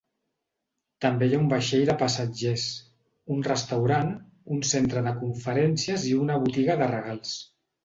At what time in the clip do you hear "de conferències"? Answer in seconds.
5.11-6.11